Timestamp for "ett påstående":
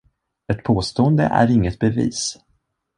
0.47-1.23